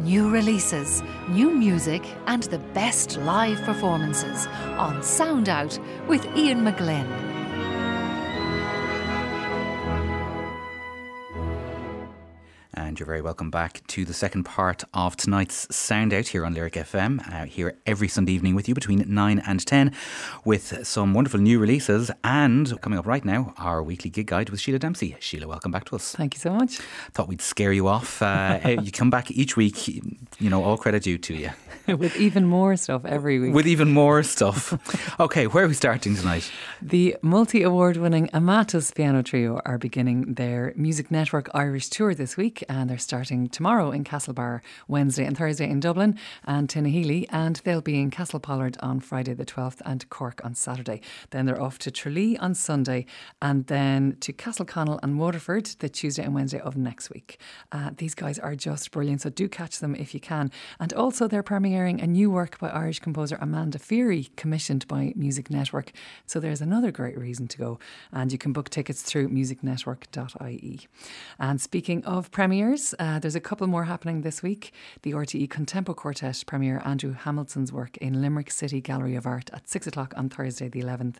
[0.00, 4.46] New releases, new music, and the best live performances
[4.78, 7.31] on Sound Out with Ian McGlynn.
[12.86, 16.52] And you're very welcome back to the second part of tonight's Sound Out here on
[16.52, 17.20] Lyric FM.
[17.32, 19.94] Uh, here every Sunday evening with you between 9 and 10
[20.44, 22.10] with some wonderful new releases.
[22.24, 25.16] And coming up right now, our weekly gig guide with Sheelagh Dempsey.
[25.20, 26.12] Sheelagh, welcome back to us.
[26.16, 26.78] Thank you so much.
[27.12, 28.20] Thought we'd scare you off.
[28.20, 31.50] Uh, you come back each week, you know, all credit due to you.
[31.88, 33.54] with even more stuff every week.
[33.54, 35.18] With even more stuff.
[35.20, 36.50] okay, where are we starting tonight?
[36.80, 42.36] The multi award winning Amatis Piano Trio are beginning their Music Network Irish tour this
[42.36, 47.56] week and they're starting tomorrow in Castlebar, Wednesday and Thursday in Dublin and Tinahely, and
[47.64, 51.02] they'll be in Castlepollard on Friday the 12th and Cork on Saturday.
[51.30, 53.04] Then they're off to Tralee on Sunday
[53.42, 57.38] and then to Castleconnell and Waterford the Tuesday and Wednesday of next week.
[57.70, 60.50] Uh, these guys are just brilliant, so do catch them if you can.
[60.80, 65.50] And also, they're premiering a new work by Irish composer Amanda Feery, commissioned by Music
[65.50, 65.92] Network.
[66.24, 67.78] So there's another great reason to go,
[68.12, 70.80] and you can book tickets through musicnetwork.ie.
[71.38, 74.74] And speaking of premieres, uh, there's a couple more happening this week.
[75.04, 79.70] The RTE Contempo Quartet premiere Andrew Hamilton's work in Limerick City Gallery of Art at
[79.70, 81.14] 6 o'clock on Thursday the 11th.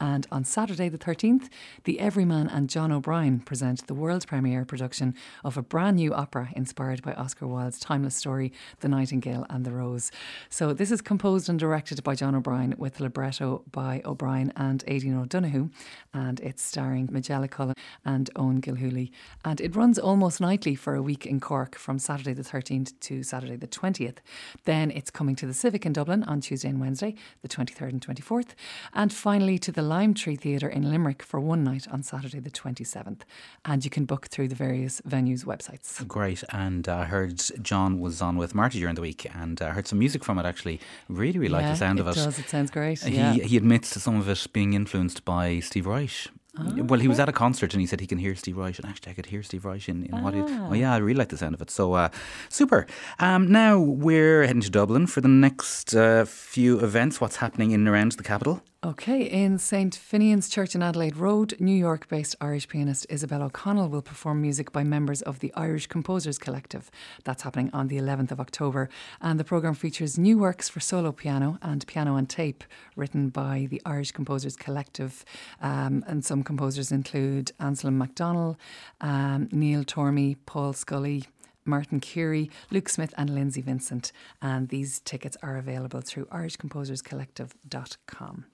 [0.00, 1.50] And on Saturday the 13th,
[1.84, 5.14] the Everyman and John O'Brien present the world premiere production
[5.44, 9.72] of a brand new opera inspired by Oscar Wilde's timeless story, The Nightingale and the
[9.72, 10.10] Rose.
[10.48, 15.20] So this is composed and directed by John O'Brien with libretto by O'Brien and Aidan
[15.20, 15.68] O'Donoghue,
[16.14, 17.74] and it's starring Majella Cullen
[18.06, 19.10] and Owen Gilhooly.
[19.44, 23.22] And it runs almost nightly for a week in Cork from Saturday the 13th to
[23.22, 24.18] Saturday the 20th.
[24.64, 28.00] Then it's coming to the Civic in Dublin on Tuesday and Wednesday, the 23rd and
[28.00, 28.50] 24th,
[28.94, 32.50] and finally to the Lime Tree Theatre in Limerick for one night on Saturday the
[32.50, 33.22] 27th.
[33.64, 36.06] And you can book through the various venues websites.
[36.06, 36.44] Great.
[36.50, 39.70] And uh, I heard John was on with Marty during the week and uh, I
[39.70, 40.80] heard some music from it actually.
[41.08, 42.14] Really, really yeah, like the sound it of it.
[42.14, 42.38] does.
[42.38, 43.00] It sounds great.
[43.00, 43.32] He, yeah.
[43.32, 46.28] he admits to some of it being influenced by Steve Reich.
[46.60, 48.78] Oh, well, he was at a concert and he said he can hear Steve Reich,
[48.78, 50.40] and actually, I could hear Steve Reich in, in what he.
[50.40, 50.68] Ah.
[50.70, 51.70] Oh, yeah, I really like the sound of it.
[51.70, 52.08] So, uh,
[52.48, 52.86] super.
[53.18, 57.20] Um, now we're heading to Dublin for the next uh, few events.
[57.20, 58.62] What's happening in and around the capital?
[58.84, 59.92] Okay, in St.
[59.92, 64.70] Finian's Church in Adelaide Road, New York based Irish pianist Isabelle O'Connell will perform music
[64.70, 66.88] by members of the Irish Composers Collective.
[67.24, 68.88] That's happening on the 11th of October.
[69.20, 72.62] And the programme features new works for solo piano and piano and tape
[72.94, 75.24] written by the Irish Composers Collective.
[75.60, 78.54] Um, and some composers include Anselm McDonnell,
[79.00, 81.24] um, Neil Tormey, Paul Scully.
[81.68, 84.10] Martin Curie, Luke Smith, and Lindsay Vincent.
[84.42, 88.44] And these tickets are available through IrishComposersCollective.com.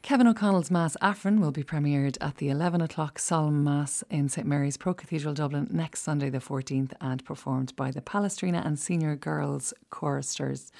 [0.00, 4.46] Kevin O'Connell's Mass Afrin will be premiered at the 11 o'clock Solemn Mass in St
[4.46, 9.16] Mary's Pro Cathedral Dublin next Sunday, the 14th, and performed by the Palestrina and Senior
[9.16, 10.70] Girls Choristers.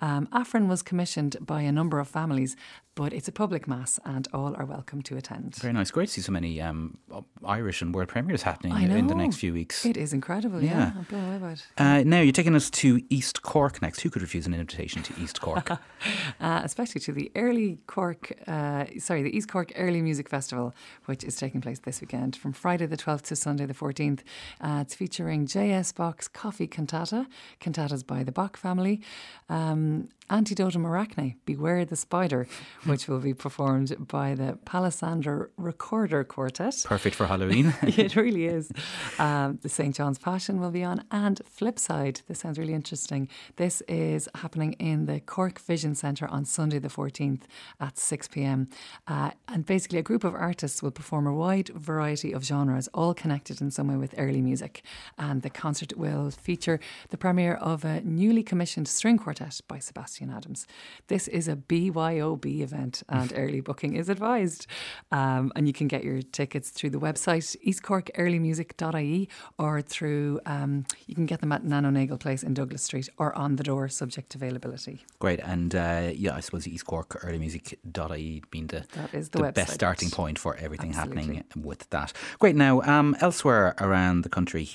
[0.00, 2.56] Um, Afrin was commissioned by a number of families,
[2.98, 5.54] but it's a public Mass and all are welcome to attend.
[5.54, 5.92] Very nice.
[5.92, 6.98] Great to see so many um,
[7.44, 9.86] Irish and world premieres happening in the next few weeks.
[9.86, 10.78] It is incredible, Yeah.
[10.78, 10.92] yeah.
[10.96, 11.66] I'm blown away by it.
[11.78, 14.00] Uh, now, you're taking us to East Cork next.
[14.00, 15.70] Who could refuse an invitation to East Cork?
[16.40, 21.22] uh, especially to the early Cork, uh, sorry, the East Cork Early Music Festival, which
[21.22, 24.22] is taking place this weekend from Friday the 12th to Sunday the 14th.
[24.60, 25.92] Uh, it's featuring J.S.
[25.92, 27.28] Bach's Coffee Cantata,
[27.60, 29.00] cantatas by the Bach family,
[29.48, 32.46] um, Antidotum Arachne, Beware the Spider,
[32.88, 36.84] which will be performed by the Palisander Recorder Quartet.
[36.86, 37.74] Perfect for Halloween.
[37.82, 38.72] it really is.
[39.18, 39.94] Um, the St.
[39.94, 41.04] John's Passion will be on.
[41.10, 43.28] And Flipside, this sounds really interesting.
[43.56, 47.42] This is happening in the Cork Vision Centre on Sunday, the 14th
[47.78, 48.68] at 6 pm.
[49.06, 53.12] Uh, and basically, a group of artists will perform a wide variety of genres, all
[53.12, 54.82] connected in some way with early music.
[55.18, 60.30] And the concert will feature the premiere of a newly commissioned string quartet by Sebastian
[60.30, 60.66] Adams.
[61.08, 62.77] This is a BYOB event,
[63.08, 64.66] and early booking is advised.
[65.12, 69.28] Um, and you can get your tickets through the website eastcorkearlymusic.ie
[69.58, 73.36] or through, um, you can get them at Nano Nagle Place in Douglas Street or
[73.36, 75.04] on the door, subject to availability.
[75.18, 75.40] Great.
[75.40, 80.10] And uh, yeah, I suppose East Cork earlymusic.ie being the, That is the best starting
[80.10, 81.36] point for everything Absolutely.
[81.36, 82.12] happening with that.
[82.38, 82.56] Great.
[82.56, 84.70] Now, um, elsewhere around the country,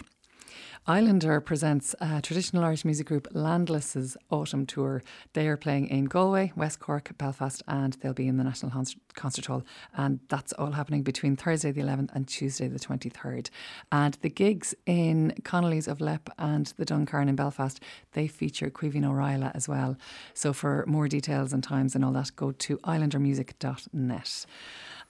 [0.85, 5.01] Islander presents uh, traditional Irish music group Landless's autumn tour.
[5.31, 8.69] They are playing in Galway, West Cork, Belfast, and they'll be in the National
[9.13, 9.63] Concert Hall.
[9.95, 13.49] And that's all happening between Thursday the 11th and Tuesday the 23rd.
[13.93, 17.79] And the gigs in Connolly's of Leap and the Duncairn in Belfast,
[18.11, 19.95] they feature Queeveen O'Reilly as well.
[20.33, 24.45] So for more details and times and all that, go to islandermusic.net.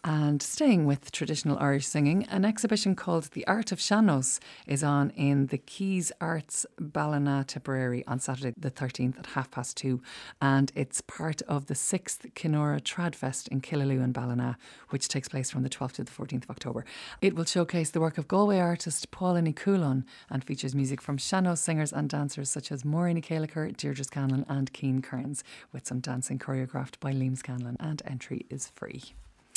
[0.06, 5.12] And staying with traditional Irish singing, an exhibition called The Art of Sean-nós is on
[5.12, 10.02] in the Quays Arts Ballina Tipperary on Saturday the 13th at half past two.
[10.42, 14.58] And it's part of the 6th Kenora Tradfest in Killaloe and Ballina,
[14.90, 16.84] which takes place from the 12th to the 14th of October.
[17.22, 21.18] It will showcase the work of Galway artist Paula Ní Chulainn and features music from
[21.18, 26.02] Sean-nós singers and dancers such as Maureen Caliker, Deirdre Scanlon and Keen Kearns, with some
[26.02, 29.14] dancing choreographed by Liam Scanlon, and entry is free.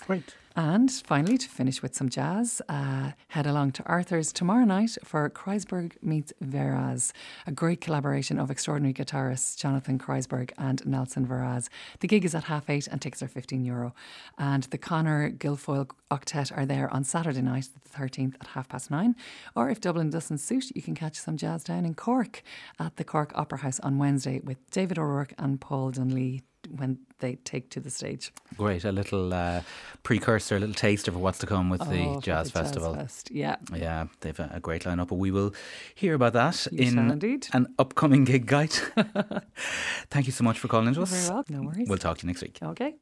[0.07, 0.37] Great.
[0.55, 5.29] And finally, to finish with some jazz, uh, head along to Arthur's tomorrow night for
[5.29, 7.13] Kreisberg meets Veras,
[7.47, 11.69] a great collaboration of extraordinary guitarists Jonathan Kreisberg and Nelson Veras.
[11.99, 13.95] The gig is at half eight and tickets are 15 euro.
[14.39, 18.91] And the Conor Guilfoyle Octet are there on Saturday night, the 13th at half past
[18.91, 19.17] nine.
[19.57, 22.43] Or if Dublin doesn't suit, you can catch some jazz down in Cork
[22.79, 27.37] at the Cork Opera House on Wednesday with David O'Rourke and Paul Dunlea when they
[27.37, 28.33] take to the stage.
[28.57, 29.63] Great, a little uh,
[30.03, 32.95] precursor, a little taste of what's to come with Oh, the Jazz the Festival.
[32.95, 33.57] Fest, Yeah.
[33.75, 35.55] Yeah, they've a, great lineup, but we will
[35.95, 37.49] hear about that You in indeed.
[37.53, 38.73] an upcoming gig guide.
[40.11, 41.11] Thank you so much for calling into us.
[41.11, 41.57] very welcome.
[41.57, 41.89] No worries.
[41.89, 42.59] We'll talk to you next week.
[42.63, 42.95] Okay.